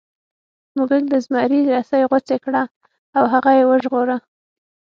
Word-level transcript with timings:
موږک 0.75 1.03
د 1.11 1.15
زمري 1.25 1.59
رسۍ 1.75 2.01
غوڅې 2.09 2.37
کړې 2.43 2.63
او 3.17 3.23
هغه 3.33 3.51
یې 3.57 3.63
وژغوره. 3.71 4.17